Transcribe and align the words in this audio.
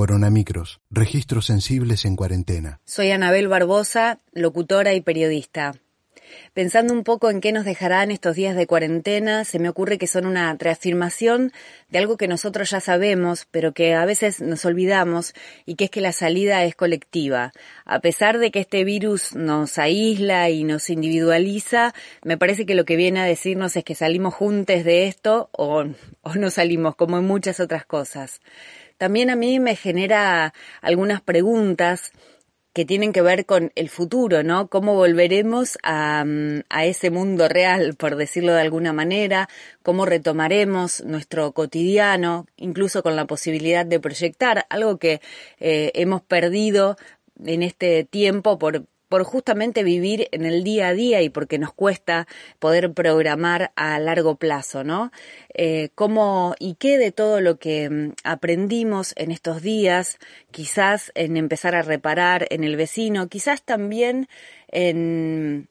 Coronamicros, 0.00 0.80
registros 0.88 1.44
sensibles 1.44 2.06
en 2.06 2.16
cuarentena. 2.16 2.80
Soy 2.86 3.10
Anabel 3.10 3.48
Barbosa, 3.48 4.18
locutora 4.32 4.94
y 4.94 5.02
periodista. 5.02 5.74
Pensando 6.54 6.94
un 6.94 7.04
poco 7.04 7.28
en 7.28 7.42
qué 7.42 7.52
nos 7.52 7.66
dejarán 7.66 8.10
estos 8.10 8.34
días 8.34 8.56
de 8.56 8.66
cuarentena, 8.66 9.44
se 9.44 9.58
me 9.58 9.68
ocurre 9.68 9.98
que 9.98 10.06
son 10.06 10.24
una 10.24 10.56
reafirmación 10.58 11.52
de 11.90 11.98
algo 11.98 12.16
que 12.16 12.28
nosotros 12.28 12.70
ya 12.70 12.80
sabemos, 12.80 13.46
pero 13.50 13.74
que 13.74 13.92
a 13.92 14.06
veces 14.06 14.40
nos 14.40 14.64
olvidamos, 14.64 15.34
y 15.66 15.74
que 15.74 15.84
es 15.84 15.90
que 15.90 16.00
la 16.00 16.12
salida 16.12 16.64
es 16.64 16.74
colectiva. 16.74 17.52
A 17.84 18.00
pesar 18.00 18.38
de 18.38 18.50
que 18.50 18.60
este 18.60 18.84
virus 18.84 19.34
nos 19.34 19.76
aísla 19.76 20.48
y 20.48 20.64
nos 20.64 20.88
individualiza, 20.88 21.92
me 22.24 22.38
parece 22.38 22.64
que 22.64 22.74
lo 22.74 22.86
que 22.86 22.96
viene 22.96 23.20
a 23.20 23.24
decirnos 23.24 23.76
es 23.76 23.84
que 23.84 23.94
salimos 23.94 24.32
juntos 24.32 24.82
de 24.82 25.08
esto 25.08 25.50
o, 25.52 25.84
o 26.22 26.34
no 26.36 26.48
salimos, 26.48 26.96
como 26.96 27.18
en 27.18 27.26
muchas 27.26 27.60
otras 27.60 27.84
cosas. 27.84 28.40
También 29.00 29.30
a 29.30 29.34
mí 29.34 29.60
me 29.60 29.76
genera 29.76 30.52
algunas 30.82 31.22
preguntas 31.22 32.12
que 32.74 32.84
tienen 32.84 33.14
que 33.14 33.22
ver 33.22 33.46
con 33.46 33.72
el 33.74 33.88
futuro, 33.88 34.42
¿no? 34.42 34.68
Cómo 34.68 34.94
volveremos 34.94 35.78
a, 35.82 36.22
mm, 36.26 36.64
a, 36.68 36.84
ese 36.84 37.10
mundo 37.10 37.48
real, 37.48 37.94
por 37.96 38.16
decirlo 38.16 38.52
de 38.52 38.60
alguna 38.60 38.92
manera, 38.92 39.48
cómo 39.82 40.04
retomaremos 40.04 41.02
nuestro 41.06 41.52
cotidiano, 41.52 42.44
incluso 42.58 43.02
con 43.02 43.16
la 43.16 43.26
posibilidad 43.26 43.86
de 43.86 44.00
proyectar 44.00 44.66
algo 44.68 44.98
que 44.98 45.22
eh, 45.60 45.92
hemos 45.94 46.20
perdido 46.20 46.98
en 47.42 47.62
este 47.62 48.04
tiempo 48.04 48.58
por 48.58 48.84
por 49.10 49.24
justamente 49.24 49.82
vivir 49.82 50.28
en 50.30 50.44
el 50.44 50.62
día 50.62 50.88
a 50.88 50.94
día 50.94 51.20
y 51.20 51.30
porque 51.30 51.58
nos 51.58 51.74
cuesta 51.74 52.28
poder 52.60 52.92
programar 52.92 53.72
a 53.74 53.98
largo 53.98 54.36
plazo, 54.36 54.84
¿no? 54.84 55.10
Eh, 55.52 55.90
¿Cómo 55.96 56.54
y 56.60 56.76
qué 56.76 56.96
de 56.96 57.10
todo 57.10 57.40
lo 57.40 57.58
que 57.58 57.90
mm, 57.90 58.12
aprendimos 58.22 59.12
en 59.16 59.32
estos 59.32 59.62
días, 59.62 60.18
quizás 60.52 61.10
en 61.16 61.36
empezar 61.36 61.74
a 61.74 61.82
reparar 61.82 62.46
en 62.50 62.62
el 62.62 62.76
vecino, 62.76 63.28
quizás 63.28 63.64
también 63.64 64.28
en 64.68 65.68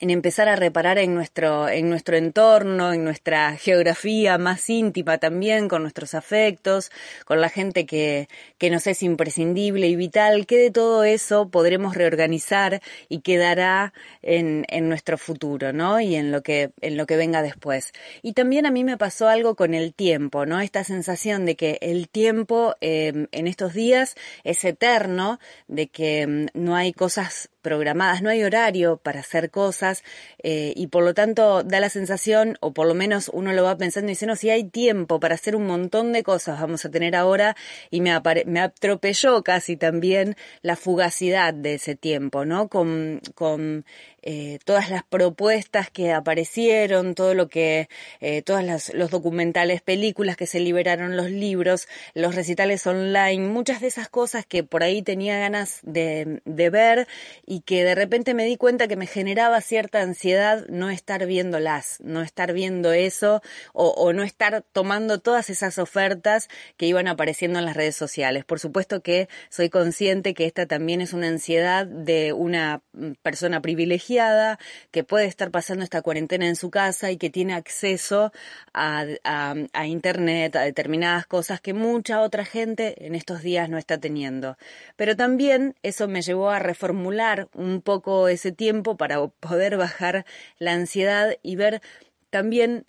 en 0.00 0.10
empezar 0.10 0.48
a 0.48 0.56
reparar 0.56 0.98
en 0.98 1.14
nuestro, 1.14 1.68
en 1.68 1.90
nuestro 1.90 2.16
entorno, 2.16 2.92
en 2.92 3.04
nuestra 3.04 3.56
geografía 3.56 4.38
más 4.38 4.68
íntima 4.70 5.18
también, 5.18 5.68
con 5.68 5.82
nuestros 5.82 6.14
afectos, 6.14 6.90
con 7.26 7.40
la 7.40 7.50
gente 7.50 7.84
que, 7.84 8.28
que 8.58 8.70
nos 8.70 8.86
es 8.86 9.02
imprescindible 9.02 9.86
y 9.88 9.96
vital, 9.96 10.46
que 10.46 10.56
de 10.56 10.70
todo 10.70 11.04
eso 11.04 11.50
podremos 11.50 11.94
reorganizar 11.94 12.80
y 13.08 13.20
quedará 13.20 13.92
en, 14.22 14.64
en 14.68 14.88
nuestro 14.88 15.18
futuro, 15.18 15.72
¿no? 15.74 16.00
Y 16.00 16.16
en 16.16 16.32
lo 16.32 16.42
que, 16.42 16.70
en 16.80 16.96
lo 16.96 17.06
que 17.06 17.16
venga 17.16 17.42
después. 17.42 17.92
Y 18.22 18.32
también 18.32 18.64
a 18.64 18.70
mí 18.70 18.84
me 18.84 18.96
pasó 18.96 19.28
algo 19.28 19.54
con 19.54 19.74
el 19.74 19.92
tiempo, 19.92 20.46
¿no? 20.46 20.60
Esta 20.60 20.82
sensación 20.82 21.44
de 21.44 21.56
que 21.56 21.78
el 21.82 22.08
tiempo 22.08 22.74
eh, 22.80 23.26
en 23.32 23.46
estos 23.46 23.74
días 23.74 24.16
es 24.44 24.64
eterno, 24.64 25.38
de 25.68 25.88
que 25.88 26.26
mm, 26.26 26.46
no 26.54 26.74
hay 26.74 26.94
cosas 26.94 27.50
programadas, 27.60 28.22
no 28.22 28.30
hay 28.30 28.42
horario 28.42 28.96
para 28.96 29.20
hacer 29.20 29.50
cosas 29.50 30.02
eh, 30.42 30.72
y 30.76 30.88
por 30.88 31.04
lo 31.04 31.14
tanto 31.14 31.62
da 31.62 31.80
la 31.80 31.88
sensación, 31.88 32.56
o 32.60 32.72
por 32.72 32.86
lo 32.86 32.94
menos 32.94 33.30
uno 33.32 33.52
lo 33.52 33.64
va 33.64 33.76
pensando 33.76 34.08
y 34.08 34.12
dice, 34.12 34.26
no, 34.26 34.36
si 34.36 34.50
hay 34.50 34.64
tiempo 34.64 35.20
para 35.20 35.34
hacer 35.34 35.56
un 35.56 35.66
montón 35.66 36.12
de 36.12 36.22
cosas 36.22 36.60
vamos 36.60 36.84
a 36.84 36.90
tener 36.90 37.16
ahora 37.16 37.56
y 37.90 38.00
me, 38.00 38.12
me 38.46 38.60
atropelló 38.60 39.42
casi 39.42 39.76
también 39.76 40.36
la 40.62 40.76
fugacidad 40.76 41.54
de 41.54 41.74
ese 41.74 41.94
tiempo, 41.94 42.44
¿no? 42.44 42.68
Con, 42.68 43.20
con 43.34 43.84
eh, 44.22 44.58
todas 44.64 44.90
las 44.90 45.02
propuestas 45.02 45.90
que 45.90 46.12
aparecieron, 46.12 47.14
todo 47.14 47.34
lo 47.34 47.48
que, 47.48 47.88
eh, 48.20 48.42
todos 48.42 48.92
los 48.92 49.10
documentales, 49.10 49.80
películas 49.80 50.36
que 50.36 50.46
se 50.46 50.60
liberaron, 50.60 51.16
los 51.16 51.30
libros, 51.30 51.88
los 52.14 52.34
recitales 52.34 52.86
online, 52.86 53.48
muchas 53.48 53.80
de 53.80 53.86
esas 53.86 54.08
cosas 54.08 54.44
que 54.44 54.62
por 54.62 54.82
ahí 54.82 55.02
tenía 55.02 55.38
ganas 55.38 55.80
de, 55.82 56.42
de 56.44 56.70
ver 56.70 57.08
y 57.50 57.62
que 57.62 57.82
de 57.82 57.96
repente 57.96 58.32
me 58.32 58.44
di 58.44 58.56
cuenta 58.56 58.86
que 58.86 58.94
me 58.94 59.08
generaba 59.08 59.60
cierta 59.60 60.00
ansiedad 60.02 60.64
no 60.68 60.88
estar 60.88 61.26
viéndolas, 61.26 61.98
no 61.98 62.22
estar 62.22 62.52
viendo 62.52 62.92
eso 62.92 63.42
o, 63.72 64.12
no 64.12 64.22
estar 64.22 64.62
tomando 64.72 65.18
todas 65.18 65.50
esas 65.50 65.78
ofertas 65.78 66.48
que 66.76 66.86
iban 66.86 67.08
apareciendo 67.08 67.58
en 67.58 67.64
las 67.64 67.76
redes 67.76 67.96
sociales. 67.96 68.44
Por 68.44 68.60
supuesto 68.60 69.00
que 69.00 69.28
soy 69.48 69.68
consciente 69.68 70.32
que 70.32 70.46
esta 70.46 70.66
también 70.66 71.00
es 71.00 71.12
una 71.12 71.26
ansiedad 71.26 71.88
de 71.88 72.32
una 72.32 72.82
mm, 72.92 73.14
persona 73.20 73.60
privilegiada 73.60 74.60
que 74.92 75.02
puede 75.02 75.24
estar 75.24 75.50
pasando 75.50 75.82
esta 75.82 76.02
cuarentena 76.02 76.46
en 76.46 76.54
su 76.54 76.70
casa 76.70 77.10
y 77.10 77.16
que 77.16 77.30
tiene 77.30 77.54
acceso 77.54 78.32
a, 78.72 79.06
a 79.24 79.86
Internet, 79.88 80.54
a 80.54 80.60
determinadas 80.60 81.26
cosas 81.26 81.60
que 81.60 81.74
mucha 81.74 82.20
otra 82.20 82.44
gente 82.44 83.04
en 83.04 83.16
estos 83.16 83.42
días 83.42 83.68
no 83.68 83.76
está 83.76 83.98
teniendo. 83.98 84.56
Pero 84.94 85.16
también 85.16 85.74
eso 85.82 86.06
me 86.06 86.22
llevó 86.22 86.50
a 86.50 86.60
reformular 86.60 87.39
un 87.54 87.82
poco 87.82 88.28
ese 88.28 88.52
tiempo 88.52 88.96
para 88.96 89.26
poder 89.26 89.76
bajar 89.76 90.24
la 90.58 90.72
ansiedad 90.72 91.36
y 91.42 91.56
ver 91.56 91.82
también 92.30 92.86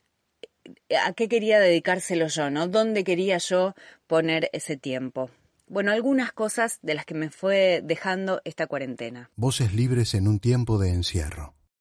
eh, 0.89 0.97
a 0.97 1.13
qué 1.13 1.27
quería 1.27 1.59
dedicárselo 1.59 2.27
yo, 2.27 2.49
¿no? 2.49 2.67
¿Dónde 2.67 3.03
quería 3.03 3.37
yo 3.37 3.73
poner 4.07 4.49
ese 4.53 4.77
tiempo? 4.77 5.29
Bueno, 5.67 5.91
algunas 5.91 6.33
cosas 6.33 6.79
de 6.81 6.95
las 6.95 7.05
que 7.05 7.13
me 7.13 7.29
fue 7.29 7.81
dejando 7.83 8.41
esta 8.43 8.67
cuarentena. 8.67 9.29
Voces 9.37 9.73
libres 9.73 10.13
en 10.13 10.27
un 10.27 10.39
tiempo 10.39 10.77
de 10.77 10.89
encierro. 10.89 11.53